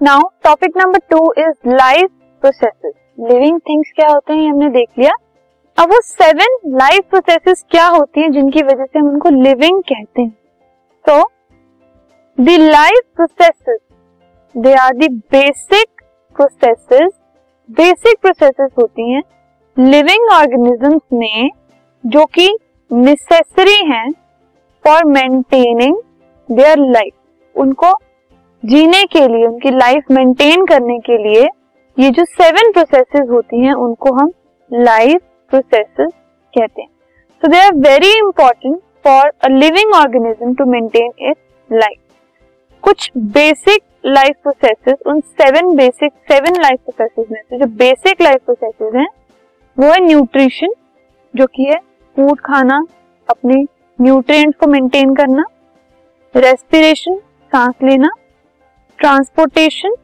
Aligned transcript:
Now 0.00 0.22
topic 0.44 0.76
number 0.76 0.98
two 1.10 1.18
is 1.38 1.68
life 1.68 2.10
processes 2.42 2.92
living 3.20 3.58
things 3.60 3.92
क्या 3.96 4.08
होते 4.08 4.32
हैं 4.32 4.50
हमने 4.50 4.68
देख 4.70 4.88
लिया। 4.98 5.12
अब 5.78 5.90
वो 5.90 6.00
सेवन 6.00 6.58
लाइफ 6.72 7.08
प्रोसेसेस 7.10 7.64
क्या 7.70 7.86
होती 7.86 8.20
हैं, 8.20 8.30
जिनकी 8.32 8.62
वजह 8.62 8.84
से 8.84 8.98
हम 8.98 9.08
उनको 9.08 9.28
लिविंग 9.32 9.82
कहते 9.82 10.22
हैं। 10.22 10.30
तो 11.04 11.22
the 12.38 12.58
life 12.60 13.02
processes 13.16 13.78
they 14.54 14.74
are 14.74 14.94
the 14.94 15.10
basic 15.32 16.02
processes 16.36 17.10
basic 17.68 18.20
processes 18.22 18.70
होती 18.78 19.10
हैं 19.12 19.22
लिविंग 19.76 20.32
ऑर्गेनिजम्स 20.32 21.02
में, 21.12 21.50
जो 22.04 22.24
कि 22.28 22.56
नेसेसरी 22.90 23.84
हैं 23.86 24.10
फॉर 24.84 25.04
मेंटेनिंग 25.10 25.96
देयर 26.48 26.90
लाइफ 26.90 27.58
उनको 27.58 27.98
जीने 28.62 29.04
के 29.04 29.26
लिए, 29.28 29.46
उनकी 29.46 29.70
लाइफ 29.70 30.10
मेंटेन 30.10 30.64
करने 30.66 30.98
के 31.00 31.16
लिए, 31.18 31.42
ये 31.96 32.10
जो 32.10 32.24
सेवन 32.24 32.72
प्रोसेसेस 32.72 33.28
होती 33.30 33.60
हैं, 33.60 33.72
उनको 33.74 34.12
हम 34.14 34.30
लाइफ 34.70 35.20
प्रोसेसेस 35.50 36.10
कहते 36.54 36.82
हैं। 36.82 36.88
So 37.42 37.48
they 37.48 37.58
are 37.58 37.74
very 37.82 38.10
important 38.18 38.76
for 39.04 39.30
a 39.44 39.48
living 39.50 39.94
organism 39.94 40.54
to 40.54 40.64
maintain 40.64 41.10
its 41.20 41.40
life 41.70 41.98
कुछ 42.82 43.10
बेसिक 43.16 43.82
लाइफ 44.06 44.36
प्रोसेसेस 44.42 44.98
उन 45.06 45.20
seven 45.20 45.74
basic 45.76 46.12
seven 46.32 46.60
life 46.62 46.80
processes 46.80 47.26
में 47.32 47.40
से 47.40 47.58
जो 47.58 47.66
बेसिक 47.76 48.22
लाइफ 48.22 48.40
प्रोसेसेस 48.44 48.94
हैं, 48.94 49.06
वो 49.76 49.86
है 49.86 50.04
न्यूट्रिशन 50.04 50.74
जो 51.34 51.46
कि 51.46 51.64
है 51.64 51.78
फ़ूड 52.16 52.40
खाना, 52.40 52.84
अपने 53.28 53.64
न्यूट्रिएंट्स 53.98 54.58
को 54.60 54.66
मेंटेन 54.66 55.14
करना 55.14 55.44
रेस्पिरेशन 56.34 57.16
सांस 57.52 57.74
लेना 57.82 58.08
transportation 58.98 59.94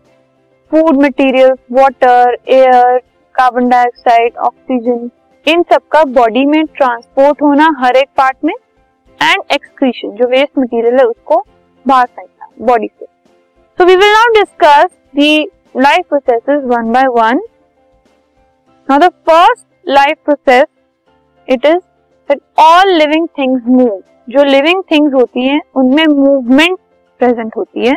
food 0.73 1.03
material 1.03 1.53
water 1.73 2.37
air 2.49 2.99
carbon 3.35 3.69
dioxide 3.69 4.37
oxygen 4.47 5.11
इन 5.47 5.63
सब 5.73 5.83
का 5.93 6.03
बॉडी 6.19 6.45
में 6.47 6.65
ट्रांसपोर्ट 6.77 7.43
होना 7.43 7.69
हर 7.79 7.97
एक 7.97 8.09
पार्ट 8.17 8.37
में 8.45 8.55
एंड 8.55 9.43
एक्सक्रीशन 9.53 10.11
जो 10.17 10.29
वेस्ट 10.29 10.59
मटेरियल 10.59 10.99
है 10.99 11.05
उसको 11.05 11.43
बाहर 11.87 12.07
फेंकना 12.07 12.67
बॉडी 12.67 12.91
से। 12.99 13.05
So 13.79 13.85
we 13.85 13.97
will 13.97 14.13
now 14.13 14.33
discuss 14.35 14.91
the 15.15 15.43
life 15.77 16.07
processes 16.09 16.63
one 16.67 16.93
by 16.93 17.07
one 17.15 17.43
now 18.89 18.99
the 18.99 19.11
first 19.29 19.67
life 19.89 20.17
process 20.25 20.67
it 21.49 21.67
is 21.67 21.79
that 22.31 22.41
all 22.61 22.93
living 22.95 23.29
things 23.39 23.63
move 23.69 24.01
जो 24.31 24.45
लिविंग 24.45 24.83
थिंग्स 24.91 25.15
होती 25.15 25.49
हैं, 25.49 25.61
उनमें 25.77 26.07
मूवमेंट 26.07 26.79
प्रेजेंट 27.21 27.57
होती 27.57 27.87
है। 27.87 27.95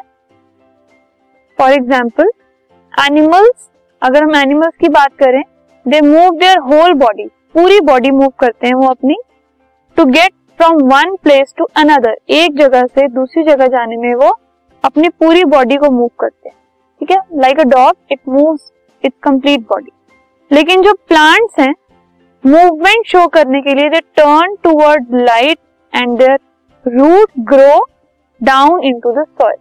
फॉर 1.57 1.71
एग्ज़ाम्पल 1.71 2.29
एनिमल्स 2.93 3.69
अगर 4.01 4.23
हम 4.23 4.35
animals 4.35 4.73
की 4.81 4.89
बात 4.89 5.13
करें 5.19 5.41
they 5.85 6.01
move 6.01 6.37
their 6.39 6.59
whole 6.63 6.93
body 6.99 7.25
पूरी 7.53 7.79
बॉडी 7.81 8.11
मूव 8.11 8.31
करते 8.39 8.67
हैं 8.67 8.73
वो 8.75 8.87
अपनी 8.87 9.15
to 9.97 10.05
get 10.07 10.31
from 10.59 10.81
one 10.87 11.15
place 11.23 11.53
to 11.57 11.67
another 11.77 12.17
एक 12.33 12.57
जगह 12.57 12.85
से 12.89 13.07
दूसरी 13.09 13.43
जगह 13.43 13.67
जाने 13.67 13.97
में 13.97 14.13
वो 14.15 14.31
अपनी 14.83 15.09
पूरी 15.19 15.43
बॉडी 15.45 15.75
को 15.75 15.89
मूव 15.91 16.09
करते 16.19 16.49
हैं, 16.49 16.55
ठीक 17.01 17.11
है? 17.11 17.17
Like 17.35 17.59
a 17.59 17.63
dog 17.69 17.95
it 18.11 18.19
move 18.29 18.57
its 19.03 19.17
complete 19.23 19.61
body 19.69 19.91
लेकिन 20.51 20.81
जो 20.81 20.93
प्लांट्स 21.07 21.59
हैं 21.59 21.73
मूवमेंट 22.43 23.05
शो 23.07 23.25
करने 23.27 23.61
के 23.61 23.73
लिए 23.75 23.89
they 23.89 23.99
turn 24.17 24.55
toward 24.63 25.15
light 25.21 25.57
and 25.93 26.17
their 26.17 26.39
root 26.85 27.31
grow 27.51 27.85
down 28.41 28.83
into 28.85 29.11
the 29.11 29.25
soil 29.41 29.57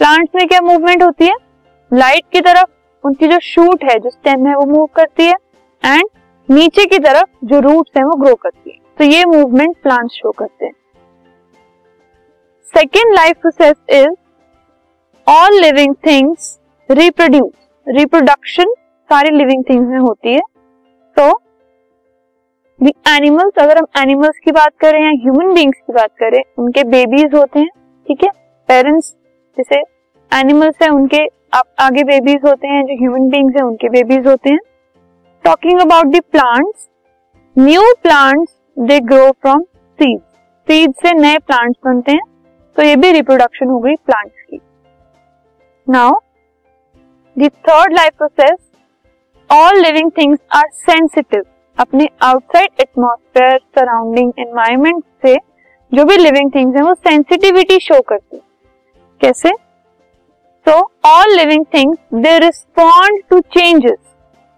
plants 0.00 0.34
में 0.34 0.46
क्या 0.48 0.60
मूवमेंट 0.60 1.02
होती 1.02 1.24
है? 1.24 1.34
लाइट 1.90 2.24
की 2.32 2.40
तरफ़ 2.40 2.68
उनकी 3.04 3.26
जो 3.28 3.38
शूट 3.40 3.82
है, 3.84 3.98
जो 3.98 4.10
स्टेम 4.10 4.46
है, 4.46 4.54
वो 4.54 4.64
मूव 4.66 4.86
करती 4.86 5.24
है 5.24 5.34
एंड 5.82 6.08
नीचे 6.48 6.84
की 6.86 6.98
तरफ़ 6.98 7.28
जो 7.44 7.60
रूट्स 7.60 7.92
हैं, 7.96 8.04
वो 8.04 8.16
ग्रो 8.16 8.34
करती 8.34 8.70
है। 8.70 8.78
तो 8.98 9.04
ये 9.04 9.24
मूवमेंट 9.24 9.76
प्लांट्स 9.82 10.14
शो 10.14 10.30
करते 10.30 10.66
हैं। 10.66 10.72
Second 12.74 13.14
life 13.14 13.36
process 13.40 13.76
is 13.90 14.14
all 15.26 15.60
living 15.60 15.94
things 16.06 16.58
reproduce 16.90 17.68
reproduction 17.88 18.72
सारी 19.10 19.36
लिविंग 19.36 19.64
थिंग्स 19.70 19.88
में 19.88 19.98
होती 19.98 20.32
है। 20.32 20.40
तो 21.16 21.30
एनिमल्स 23.08 23.58
अगर 23.58 23.78
हम 23.78 23.86
एनिमल्स 23.98 24.38
की 24.44 24.52
बात 24.52 24.72
करें 24.80 25.02
या 25.02 25.10
ह्यूमन 25.22 25.54
बींग्स 25.54 25.78
की 25.78 25.92
बात 25.92 26.10
करें, 26.18 26.42
उनके 26.58 26.84
बेबीज 26.86 27.34
होते 27.34 27.58
हैं, 27.58 27.68
ठीक 28.06 28.24
है? 28.24 28.30
पेरेंट्स 28.68 29.16
जैसे 29.60 29.82
एनिमल्स 30.32 30.74
है, 30.82 30.88
उनके 30.90 31.24
आगे 31.80 32.02
बेबीज 32.04 32.44
होते 32.44 32.68
हैं, 32.68 32.82
जो 32.84 32.94
ह्यूमन 32.98 33.28
बींग्स 33.30 33.54
है, 33.56 33.62
उनके 33.62 33.88
बेबीज 33.90 34.26
होते 34.26 34.50
हैं। 34.50 34.58
Talking 35.44 35.80
about 35.80 36.06
the 36.06 36.20
plants 36.32 36.88
new 37.56 37.82
plants 38.02 38.52
they 38.76 38.98
grow 39.02 39.30
from 39.32 39.62
seed 39.98 40.18
seed 40.68 40.92
से 41.02 41.12
नए 41.14 41.38
प्लांट्स 41.38 41.78
बनते 41.84 42.12
हैं 42.12 42.24
तो 42.76 42.82
ये 42.82 42.96
भी 42.96 43.10
रिप्रोडक्शन 43.12 43.68
हो 43.68 43.78
गई 43.78 43.94
प्लांट्स 43.96 44.42
की। 44.42 44.60
Now 45.86 46.12
the 47.36 47.48
third 47.68 47.92
life 47.92 48.12
process 48.18 48.58
all 49.50 49.80
living 49.80 50.10
things 50.18 50.38
are 50.56 50.68
sensitive 50.80 51.44
अपने 51.78 52.08
आउटसाइड 52.22 52.80
एटमोस्फेयर 52.80 53.58
सराउंडिंग 53.76 54.32
एनवायरमेंट 54.38 55.02
से 55.24 55.36
जो 55.92 56.04
भी 56.04 56.16
लिविंग 56.16 56.50
थिंग्स 56.54 56.76
हैं, 56.76 56.82
वो 56.82 56.94
सेंसिटिविटी 56.94 57.78
शो 57.80 58.00
करती 58.00 58.36
है। 58.36 58.42
कैसे? 59.20 59.50
तो 60.66 60.72
all 61.04 61.34
living 61.36 61.64
things 61.74 61.98
they 62.14 62.38
respond 62.38 63.22
to 63.30 63.40
changes 63.40 63.98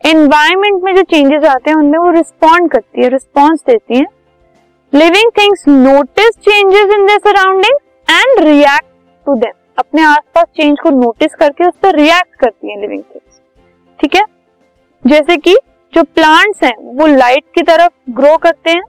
environment 0.07 0.83
में 0.83 0.95
जो 0.97 1.03
चेंजेस 1.03 1.45
आते 1.45 1.71
हैं, 1.71 1.77
उनमें 1.77 1.99
वो 1.99 2.11
रिस्पॉन्ड 2.11 2.71
करती 2.71 3.03
है 3.03 3.09
रिस्पॉन्स 3.09 3.61
देती 3.67 3.99
है. 3.99 4.05
Living 4.93 5.31
things 5.39 5.65
notice 5.69 6.31
changes 6.39 6.95
in 6.95 7.07
their 7.07 7.19
surrounding 7.19 7.77
and 8.11 8.45
react 8.49 8.87
to 9.27 9.35
them 9.35 9.53
अपने 9.79 10.03
आसपास 10.03 10.45
चेंज 10.57 10.79
को 10.83 10.91
नोटिस 10.91 11.35
करके 11.35 11.65
उस 11.65 11.75
पर 11.83 11.95
रिएक्ट 11.95 12.35
करती 12.35 12.73
है 12.73 12.81
लिविंग 12.81 13.03
थिंग्स 13.03 13.41
ठीक 14.01 14.15
है? 14.15 14.23
जैसे 15.07 15.37
कि 15.37 15.55
जो 15.95 16.03
प्लांट्स 16.03 16.63
हैं, 16.65 16.75
वो 16.97 17.07
लाइट 17.07 17.45
की 17.55 17.63
तरफ़ 17.63 17.93
ग्रो 18.11 18.37
करते 18.37 18.71
हैं. 18.71 18.83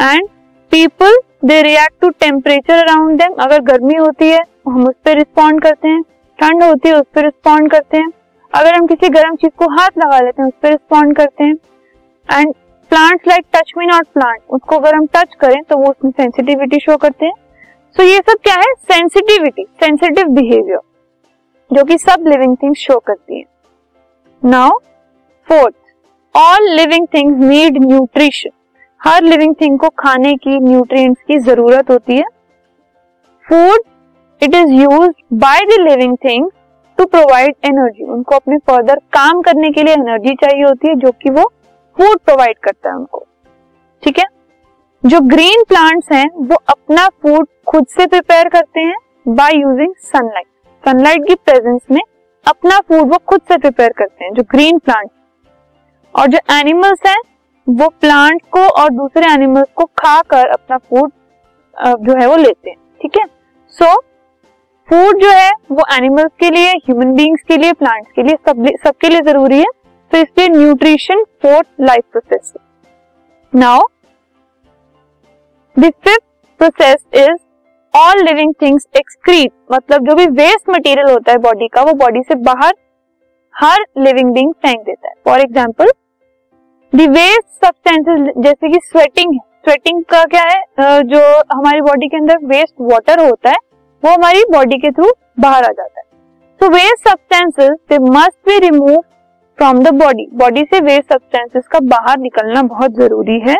And 0.00 0.28
people 0.72 1.18
they 1.42 1.60
react 1.62 1.94
to 2.00 2.08
temperature 2.10 2.78
around 2.78 3.18
them 3.18 3.34
अगर 3.34 3.60
गर्मी 3.62 3.94
होती 3.94 4.28
है 4.28 4.40
हम 4.68 4.82
उस 4.88 4.94
पर 5.04 5.16
रिस्पॉन्ड 5.16 5.62
करते 5.62 5.88
हैं. 5.88 6.02
ठंड 6.38 6.64
होती 6.64 6.88
है, 6.88 6.94
उस 6.94 7.06
पर 7.14 7.24
रिस्पॉन्ड 7.24 7.70
करते 7.70 7.96
हैं. 7.96 8.10
अगर 8.52 8.74
हम 8.74 8.86
किसी 8.86 9.08
गर्म 9.08 9.36
चीज़ 9.36 9.52
को 9.58 9.70
हाथ 9.70 9.98
लगा 9.98 10.18
लेते 10.20 10.42
हैं, 10.42 10.48
उस 10.48 10.54
पर 10.62 10.68
रिस्पॉन्ड 10.68 11.16
करते 11.16 11.44
हैं. 11.44 11.54
And 12.28 12.52
plants 12.90 13.28
like 13.28 13.46
touch 13.54 13.72
me 13.78 13.86
not 13.86 14.06
plant 14.14 14.38
उसको 14.50 14.76
अगर 14.76 14.94
हम 14.94 15.06
टच 15.06 15.34
करें 15.40 15.62
तो 15.62 15.76
वो 15.76 15.90
उसमें 15.90 16.10
सेंसिटिविटी 16.10 16.78
शो 16.78 16.96
करते 16.96 17.26
हैं. 17.26 17.32
सो 17.96 18.02
so 18.02 18.08
ये 18.08 18.18
सब 18.18 18.38
क्या 18.44 18.54
है? 18.54 18.72
सेंसिटिविटी 18.92 19.66
सेंसिटिव 19.80 20.28
बिहेवियर 20.28 20.80
जो 21.70 21.84
कि 21.84 21.98
सब 21.98 22.24
लिविंग 22.28 22.56
थिंग्स 22.56 22.78
शो 22.78 22.98
करती 22.98 23.38
है. 23.38 23.44
Now 24.42 24.78
fourth 25.48 25.74
all 26.34 26.70
living 26.70 27.06
things 27.14 27.44
need 27.44 27.84
nutrition 27.84 28.50
हर 29.00 29.22
लिविंग 29.22 29.54
थिंग 29.60 29.78
को 29.78 29.88
खाने 29.98 30.34
की 30.36 30.58
न्यूट्रिएंट्स 30.60 31.22
की 31.22 31.38
ज़रूरत 31.40 31.90
होती 31.90 32.16
है। 32.16 32.24
Food 33.46 33.80
it 34.42 34.54
is 34.54 34.72
use 34.72 35.10
by 35.34 35.64
the 35.66 35.80
living 35.80 36.16
thing 36.24 36.50
to 36.98 37.04
provide 37.06 37.54
energy 37.64 38.04
उनको 38.06 38.34
अपने 38.34 38.58
फर्दर 38.60 38.98
काम 39.12 39.40
करने 39.42 39.70
के 39.70 39.82
लिए 39.82 39.94
एनर्जी 39.94 40.34
चाहिए 40.34 40.64
होती 40.64 40.88
है, 40.88 40.94
जो 40.96 41.10
कि 41.12 41.30
वो 41.30 41.44
फ़ूड 41.96 42.18
प्रोवाइड 42.18 42.58
करता 42.58 42.88
है 42.88 42.96
उनको। 42.96 43.24
ठीक 44.02 44.18
है? 44.18 44.24
जो 45.04 45.20
ग्रीन 45.28 45.62
प्लांट्स 45.68 46.12
हैं, 46.12 46.28
वो 46.30 46.56
अपना 46.68 47.08
फ़ूड 47.08 47.46
खुद 47.68 47.86
से 47.88 48.06
प्रिपेयर 48.06 48.48
करते 48.48 48.80
हैं 48.80 48.96
बाय 49.28 49.56
यूजिंग 49.56 49.94
सनलाइट 50.06 50.46
सनलाइट 50.84 51.26
की 51.28 51.34
प्रेजेंस 51.36 51.80
में 51.90 52.00
अपना 52.46 52.78
फ़ूड 52.80 53.10
वो 53.10 53.18
खुद 53.26 53.40
से 53.48 53.56
प्रिपेयर 53.58 53.92
करते 53.92 54.24
हैं, 54.24 54.32
जो 54.34 54.42
ग्रीन 54.50 54.78
प्लांट 54.78 55.10
और 56.14 56.26
जो 56.26 56.38
एनिमल्स 56.52 57.06
हैं 57.06 57.16
वो 57.66 57.88
प्लांट 58.00 58.40
को 58.52 58.60
और 58.72 58.90
दूसरे 58.92 59.32
एनिमल्स 59.32 59.68
को 59.76 59.84
खाकर 59.98 60.48
अपना 60.48 60.76
फ़ूड 60.78 61.10
जो 62.00 62.20
है 62.20 62.26
वो 62.28 62.36
लेते 62.36 62.70
हैं, 62.70 62.76
ठीक 63.00 63.18
है? 63.18 63.24
सो 63.74 63.94
फ़ूड 64.88 65.20
जो 65.22 65.30
है 65.30 65.50
वो 65.70 65.84
एनिमल्स 65.96 66.30
के 66.40 66.50
लिए 66.50 66.70
ह्यूमन 66.76 67.12
बींग्स 67.14 67.42
के 67.48 67.56
लिए 67.56 67.72
प्लांट्स 67.74 68.12
के 68.12 68.22
लिए 68.22 68.36
सब 68.46 68.66
सबके 68.84 69.08
लिए 69.08 69.20
ज़रूरी 69.22 69.58
है। 69.58 69.66
तो 70.10 70.18
इसलिए 70.18 70.48
nutrition 70.50 71.22
fourth 71.42 71.66
life 71.80 72.04
process 72.12 72.52
now 73.52 73.82
the 75.76 75.90
fifth 75.98 76.22
process 76.60 76.96
is 77.16 77.36
all 77.94 78.22
living 78.24 78.52
things 78.62 78.86
excrete 78.96 79.52
मतलब 79.72 80.08
जो 80.08 80.14
भी 80.14 80.26
वेस्ट 80.34 80.70
मटेरियल 80.70 81.10
होता 81.10 81.32
है 81.32 81.38
बॉडी 81.40 81.68
का, 81.68 81.82
वो 81.82 81.92
बॉडी 81.94 82.22
से 82.22 82.34
बाहर 82.42 82.74
हर 83.54 83.84
लिविंग 83.98 84.32
बींग 84.32 84.52
फेंक 84.54 84.80
देता 84.80 85.08
है। 85.08 85.14
फॉर 85.24 85.40
एग्ज़ाम्पल 85.40 85.90
वेस्ट 86.92 87.64
सब्सटेंसेस 87.64 88.32
जैसे 88.44 88.68
कि 88.68 88.78
स्वेटिंग 88.84 89.34
स्वेटिंग 89.64 90.02
का 90.04 90.24
क्या 90.24 90.42
है? 90.42 91.02
जो 91.02 91.20
हमारी 91.52 91.80
बॉडी 91.80 92.08
के 92.08 92.16
अंदर 92.16 92.38
वेस्ट 92.46 92.74
वाटर 92.82 93.20
होता 93.20 93.50
है, 93.50 93.56
वो 94.02 94.10
हमारी 94.10 94.42
बॉडी 94.50 94.78
के 94.78 94.90
थ्रू 94.90 95.10
बाहर 95.40 95.64
आ 95.64 95.68
जाता 95.68 96.00
है। 96.00 96.04
So 96.60 96.68
waste 96.68 97.08
substances 97.08 97.76
they 97.90 97.98
must 98.10 98.48
be 98.48 98.58
remove 98.66 99.00
from 99.58 99.82
the 99.84 99.94
body 99.94 100.28
body 100.34 100.64
से 100.64 100.80
वेस्ट 100.80 101.12
सब्सटेंसेस 101.12 101.68
का 101.72 101.80
बाहर 101.86 102.18
निकलना 102.18 102.62
बहुत 102.64 102.96
ज़रूरी 102.96 103.40
है। 103.40 103.56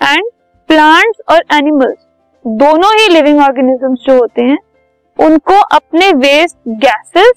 एंड 0.00 0.30
प्लांट्स 0.68 1.20
और 1.30 1.44
एनिमल्स 1.54 1.98
दोनों 2.44 2.96
ही 2.96 3.08
लिविंग 3.08 3.40
ऑर्गेनिजम्स 3.42 4.04
जो 4.06 4.18
होते 4.18 4.42
हैं, 4.42 4.58
उनको 5.18 5.60
अपने 5.76 6.12
वेस्ट 6.18 6.56
गैसेस 6.68 7.32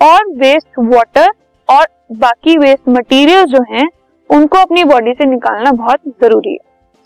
और 0.00 0.30
वेस्ट 0.38 0.68
वाटर 0.94 1.32
और 1.68 1.86
बाकी 2.18 2.58
वेस्ट 2.58 2.88
मटेरियल 2.88 3.44
जो 3.46 3.64
हैं 3.70 3.88
उनको 4.30 4.58
अपनी 4.58 4.84
बॉडी 4.84 5.12
से 5.12 5.24
निकालना 5.24 5.72
बहुत 5.72 6.00
ज़रूरी 6.22 6.52
है। 6.52 6.58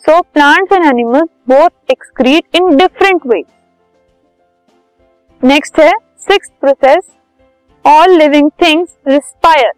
So 0.04 0.20
plants 0.24 0.72
and 0.72 0.84
animals 0.86 1.28
both 1.48 1.90
excrete 1.90 2.56
in 2.56 2.76
different 2.76 3.26
way 3.26 3.42
next 5.42 5.80
है 5.80 5.92
six 6.20 6.50
process 6.60 7.10
all 7.84 8.10
living 8.12 8.50
things 8.62 8.96
respire 9.08 9.72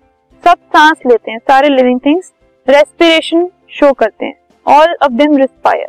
सब 0.45 0.59
सांस 0.75 1.01
लेते 1.07 1.31
हैं, 1.31 1.39
सारे 1.39 1.69
लिविंग 1.69 1.99
थिंग्स 2.01 2.33
रेस्पिरेशन 2.69 3.49
शो 3.71 3.93
करते 3.93 4.27
हैं। 4.27 4.35
All 4.67 4.95
of 5.03 5.13
them 5.13 5.37
respire 5.37 5.87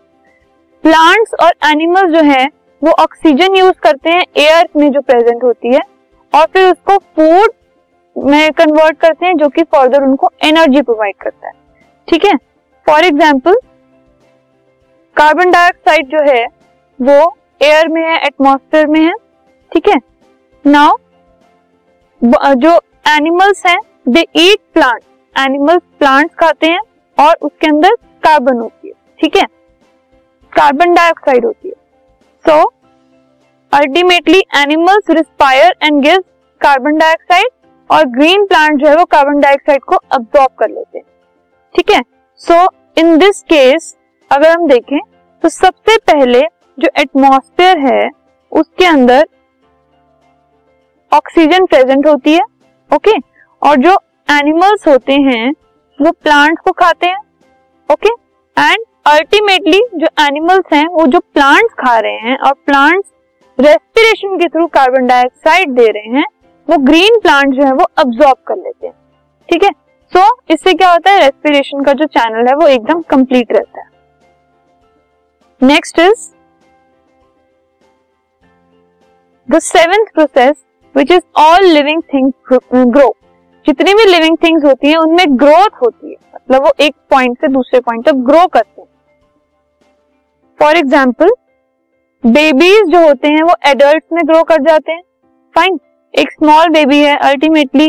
plants 0.83 1.33
और 1.43 1.51
एनिमल्स 1.65 2.11
जो 2.11 2.23
है, 2.23 2.45
वो 2.81 2.91
ऑक्सीजन 2.93 3.55
यूज़ 3.55 3.79
करते 3.83 4.09
हैं 4.09 4.25
एयर 4.39 4.67
में 4.77 4.91
जो 4.91 5.01
प्रेजेंट 5.01 5.43
होती 5.43 5.73
है, 5.73 5.81
और 6.33 6.45
फिर 6.45 6.69
उसको 6.71 6.97
फ़ूड 6.97 7.51
में 8.15 8.51
कन्वर्ट 8.53 8.97
करते 8.99 9.25
हैं 9.25 9.35
जो 9.37 9.47
कि 9.49 9.63
फर्दर 9.65 10.03
उनको 10.03 10.31
एनर्जी 10.43 10.81
प्रोवाइड 10.81 11.15
करता 11.21 11.47
है। 11.47 11.53
ठीक 12.07 12.25
है? 12.25 12.35
फॉर 12.85 13.05
एग्ज़ाम्पल 13.05 13.55
कार्बन 15.17 15.51
डाइऑक्साइड 15.51 16.07
जो 16.09 16.23
है, 16.25 16.45
वो 16.99 17.35
एयर 17.61 17.87
में 17.87 18.01
है 18.01 18.17
एटमोसफेयर 18.17 18.87
में 18.87 18.99
है। 18.99 19.13
ठीक 19.71 19.87
है? 19.89 19.99
नाउ 20.65 20.97
जो 22.55 22.79
एनिमल्स 23.07 23.65
हैं 23.65 23.79
they 24.07 24.25
eat 24.37 24.59
plant 24.73 25.01
animals 25.35 25.81
plants 25.99 26.35
खाते 26.35 26.67
हैं 26.67 26.79
और 27.17 27.35
उसके 27.41 27.67
अंदर 27.67 27.95
कार्बन 28.23 28.57
होती 28.57 28.87
है। 28.87 28.93
ठीक 29.19 29.37
है? 29.37 29.45
कार्बन 30.53 30.93
डाइऑक्साइड 30.93 31.45
होती 31.45 31.67
है। 31.67 31.73
So 32.45 32.61
ultimately 33.71 34.43
animals 34.57 35.09
respire 35.09 35.75
and 35.83 36.01
give 36.03 36.23
carbon 36.61 36.97
dioxide 36.97 37.49
और 37.91 38.05
ग्रीन 38.09 38.45
प्लांट 38.45 38.79
जो 38.81 38.87
है 38.87 38.95
वो 38.95 39.05
कार्बन 39.05 39.39
डाइऑक्साइड 39.39 39.83
को 39.83 39.95
अब्सॉर्ब 39.95 40.51
कर 40.59 40.69
लेते 40.69 40.97
हैं। 40.97 41.05
ठीक 41.75 41.91
है? 41.91 42.01
सो 42.41 42.67
इन 42.97 43.17
दिस 43.17 43.41
केस 43.43 43.95
अगर 44.31 44.49
हम 44.49 44.67
देखें 44.67 44.99
तो 45.43 45.49
सबसे 45.49 45.97
पहले 46.07 46.41
जो 46.77 46.89
एटमॉस्फेयर 46.99 47.77
है, 47.79 48.09
उसके 48.51 48.85
अंदर 48.85 49.27
ऑक्सीजन 51.11 51.65
प्रेजेंट 51.65 52.07
होती 52.07 52.33
है 52.33 52.41
ओके? 52.91 53.17
और 53.61 53.75
जो 53.77 53.97
एनिमल्स 54.27 54.87
होते 54.87 55.13
हैं, 55.21 55.51
वो 55.99 56.11
प्लांट्स 56.13 56.61
को 56.61 56.71
खाते 56.73 57.07
हैं 57.07 57.19
ओके 57.89 58.09
एंड 58.57 58.85
अल्टीमेटली 59.07 59.79
जो 59.95 60.07
एनिमल्स 60.21 60.73
हैं, 60.73 60.85
वो 60.87 61.05
जो 61.07 61.19
प्लांट्स 61.19 61.73
खा 61.79 61.97
रहे 61.99 62.17
हैं, 62.19 62.37
और 62.37 62.53
प्लांट्स 62.65 63.09
रेस्पिरेशन 63.57 64.37
के 64.37 64.47
थ्रू 64.47 64.67
कार्बन 64.69 65.07
डाइऑक्साइड 65.07 65.71
दे 65.71 65.87
रहे 65.87 66.17
हैं 66.17 66.25
वो 66.71 66.77
ग्रीन 66.79 67.19
प्लांट 67.19 67.53
जो 67.53 67.63
है 67.65 67.71
वो 67.73 67.85
अब्सॉर्ब 67.99 68.37
कर 68.47 68.55
लेते 68.57 68.87
हैं। 68.87 68.93
ठीक 69.49 69.63
है? 69.63 69.69
सो 70.13 70.21
इससे 70.51 70.73
क्या 70.73 70.91
होता 70.91 71.11
है? 71.11 71.19
रेस्पिरेशन 71.19 71.83
का 71.83 71.93
जो 71.93 72.05
चैनल 72.07 72.47
है 72.47 72.55
वो 72.55 72.67
एकदम 72.67 73.01
कंप्लीट 73.09 73.51
रहता 73.51 73.79
है। 73.79 73.89
Next 75.61 75.99
is 75.99 76.29
the 79.49 79.59
seventh 79.61 80.05
process 80.13 80.63
which 80.95 81.11
is 81.11 81.21
all 81.39 81.65
living 81.65 82.01
things 82.13 82.59
grow 82.73 83.13
जितनी 83.65 83.93
भी 83.93 84.05
लिविंग 84.05 84.37
थिंग्स 84.43 84.63
होती 84.65 84.87
हैं, 84.87 84.97
उनमें 84.97 85.37
ग्रोथ 85.39 85.81
होती 85.81 86.09
है। 86.09 86.15
मतलब 86.35 86.63
वो 86.63 86.71
एक 86.79 86.95
पॉइंट 87.09 87.37
से 87.41 87.47
दूसरे 87.47 87.79
पॉइंट 87.79 88.05
तक 88.05 88.23
ग्रो 88.29 88.45
करते 88.47 88.81
हैं। 88.81 88.87
फॉर 90.59 90.77
एग्ज़ाम्पल 90.77 91.29
बेबीज 92.23 92.89
जो 92.91 92.99
होते 92.99 93.27
हैं, 93.27 93.43
वो 93.43 93.53
एडल्ट 93.65 94.03
में 94.13 94.21
ग्रो 94.27 94.43
कर 94.43 94.61
जाते 94.63 94.91
हैं। 94.91 95.01
फाइन 95.55 95.79
एक 96.13 96.31
स्मॉल 96.31 96.69
बेबी 96.69 96.97
है 96.99 97.15
अल्टीमेटली 97.19 97.87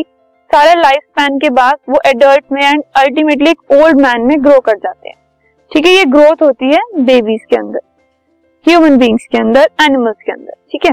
सारे 0.50 0.74
लाइफ 0.74 1.02
स्पैन 1.02 1.38
के 1.38 1.48
बाद 1.50 1.76
वो 1.88 2.00
एडल्ट 2.06 2.44
में 2.52 2.62
एंड 2.62 2.82
अल्टीमेटली 2.96 3.50
एक 3.50 3.72
ओल्ड 3.72 4.00
मैन 4.00 4.26
में 4.26 4.42
ग्रो 4.44 4.58
कर 4.60 4.76
जाते 4.76 5.08
हैं। 5.08 5.16
ठीक 5.70 5.86
है, 5.86 5.92
ये 5.92 6.04
ग्रोथ 6.04 6.42
होती 6.42 6.72
है 6.74 6.80
बेबीज 6.98 7.40
के 7.50 7.56
अंदर 7.56 7.80
ह्यूमन 8.66 8.96
बींग्स 8.98 9.26
के 9.32 9.38
अंदर 9.38 9.68
एनिमल्स 9.80 10.16
के 10.26 10.32
अंदर, 10.32 10.52
ठीक 10.72 10.86
है? 10.86 10.92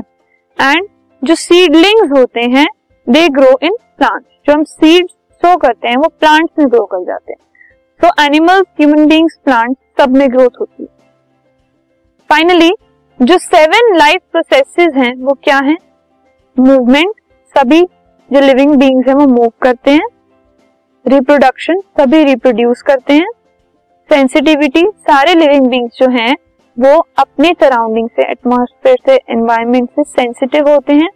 एंड 0.58 0.88
जो 1.22 1.36
सीडलिंग्स 1.36 2.12
होते 2.12 2.42
हैं 2.50 2.68
दे 3.08 3.28
ग्रो 3.30 3.58
इन 3.62 3.76
प्लांट्स 3.98 4.28
जो 4.48 4.54
हम 4.54 4.64
सीड्स 4.64 5.12
सो 5.42 5.56
करते 5.58 5.88
हैं, 5.88 5.98
वो 5.98 6.08
प्लांट्स 6.10 6.60
में 6.60 6.68
ग्रो 6.68 6.86
कर 6.86 7.04
जाते 7.06 7.32
हैं। 7.32 7.40
So 8.00 8.24
animals 8.24 8.66
human 8.80 9.06
beings 9.08 9.38
plants 9.46 10.02
सब 10.02 10.18
में 10.18 10.30
ग्रोथ 10.32 10.60
होती 10.60 10.84
है। 10.84 10.90
फाइनली 12.30 12.72
जो 13.20 13.38
सेवन 13.38 13.96
लाइफ 13.98 14.22
प्रोसेसेस 14.32 14.94
हैं, 14.96 15.14
वो 15.16 15.34
क्या 15.44 15.58
हैं? 15.60 15.78
मूवमेंट 16.58 17.14
सभी 17.56 17.82
जो 18.30 18.40
लिविंग 18.40 18.76
बींग्स 18.76 19.08
हैं 19.08 19.16
वो 19.16 19.28
मूव 19.28 19.52
करते 19.62 19.92
हैं 19.92 20.08
रिप्रोडक्शन 21.06 21.80
सभी 22.00 22.24
रिप्रोड्यूस 22.24 22.82
करते 22.82 23.14
हैं 23.14 23.28
सेंसिटिविटी 24.10 24.86
सारे 25.02 25.34
लिविंग 25.34 25.68
बींग्स 25.68 25.98
जो 26.00 26.10
हैं 26.10 26.36
वो 26.78 27.08
अपने 27.18 27.54
सराउंडिंग 27.62 28.10
से 28.10 28.32
एटमोस्फेयर 28.32 28.98
से 29.06 29.16
एनवायरमेंट 29.30 29.90
से 29.90 30.04
सेंसिटिव 30.04 30.70
होते 30.70 30.94
हैं 30.94 31.10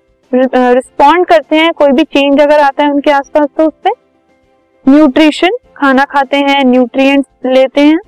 रिस्पॉन्ड 0.73 1.25
करते 1.27 1.55
हैं, 1.55 1.73
कोई 1.73 1.91
भी 1.91 2.03
चेंज 2.03 2.41
अगर 2.41 2.59
आता 2.59 2.83
है 2.83 2.91
उनके 2.91 3.11
आसपास 3.11 3.47
तो 3.57 3.67
उस 3.67 3.73
पर 3.73 3.91
न्यूट्रिशन 4.85 5.57
खाना 5.77 6.05
खाते 6.05 6.37
हैं 6.37 6.63
न्यूट्रिएंट्स 6.65 7.29
लेते 7.45 7.81
हैं 7.81 7.99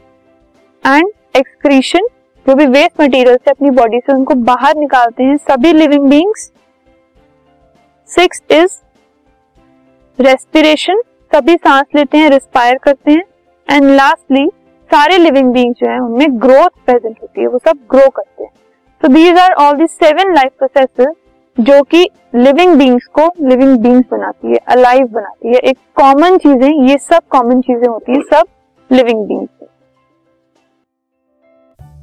एंड 0.86 1.10
एक्सक्रीशन 1.38 2.08
जो 2.46 2.56
भी 2.56 2.66
वेस्ट 2.66 3.02
मटेरियल 3.02 3.36
से 3.36 3.52
अपनी 3.52 3.70
बॉडी 3.70 4.00
से 4.00 4.14
उनको 4.14 4.34
बाहर 4.34 4.76
निकालते 4.78 5.24
हैं, 5.24 5.38
सभी 5.38 5.74
living 5.74 6.10
beings 6.10 6.52
six 8.16 8.42
is 8.52 8.74
respiration 10.20 11.02
सभी 11.32 11.56
सांस 11.56 11.86
लेते 11.96 12.18
हैं, 12.18 12.30
रिस्पायर 12.30 12.78
करते 12.84 13.12
हैं 13.12 13.24
एंड 13.68 13.90
लास्टली 13.92 14.46
सारे 14.90 15.18
लिविंग 15.18 15.52
बींग्स 15.54 15.80
जो 15.80 15.90
है, 15.90 16.00
उनमें 16.00 16.40
ग्रोथ 16.42 16.70
प्रेजेंट 16.86 17.18
होती 17.22 17.42
है, 17.42 17.48
वो 17.48 17.58
सब 17.58 17.80
ग्रो 17.92 18.08
करते 18.10 18.44
हैं। 18.44 18.52
तो 19.02 19.08
these 19.08 19.38
are 19.38 19.54
all 19.56 19.74
the 19.74 19.88
seven 19.88 20.34
life 20.36 20.52
processes 20.58 21.14
जो 21.58 21.82
कि 21.84 22.08
लिविंग 22.36 22.76
बींग्स 22.76 23.06
को 23.20 23.30
लिविंग 23.42 23.78
बींग्स 23.80 24.06
बनाती 24.12 24.52
है 24.52 24.58
अलाइव 24.68 25.08
बनाती 25.08 25.48
है। 25.48 25.60
एक 25.62 25.78
कॉमन 25.96 26.38
चीज़ें, 26.38 26.88
ये 26.88 26.98
सब 27.00 27.28
कॉमन 27.30 27.62
चीज़ें 27.62 27.88
होती 27.88 28.12
है, 28.12 28.22
सब 28.24 28.48
living 28.90 29.26
beings 29.28 29.50